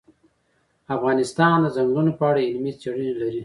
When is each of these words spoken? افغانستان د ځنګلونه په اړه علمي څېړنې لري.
افغانستان 0.95 1.55
د 1.61 1.65
ځنګلونه 1.75 2.11
په 2.19 2.23
اړه 2.29 2.39
علمي 2.49 2.71
څېړنې 2.79 3.13
لري. 3.21 3.39